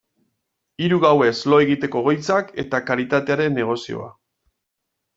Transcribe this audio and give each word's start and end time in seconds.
Hiru 0.85 0.97
gauez 1.03 1.33
lo 1.53 1.59
egiteko 1.67 2.03
egoitzak 2.05 2.51
eta 2.65 2.83
karitatearen 2.91 3.57
negozioa. 3.63 4.13